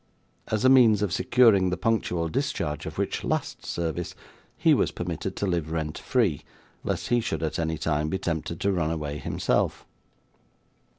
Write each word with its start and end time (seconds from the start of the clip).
As 0.47 0.65
a 0.65 0.67
means 0.67 1.03
of 1.03 1.13
securing 1.13 1.69
the 1.69 1.77
punctual 1.77 2.27
discharge 2.27 2.87
of 2.87 2.97
which 2.97 3.23
last 3.23 3.63
service 3.67 4.15
he 4.57 4.73
was 4.73 4.89
permitted 4.89 5.35
to 5.35 5.45
live 5.45 5.69
rent 5.71 5.95
free, 5.95 6.41
lest 6.83 7.09
he 7.09 7.21
should 7.21 7.43
at 7.43 7.59
any 7.59 7.77
time 7.77 8.09
be 8.09 8.17
tempted 8.17 8.59
to 8.61 8.71
run 8.71 8.89
away 8.89 9.19
himself. 9.19 9.85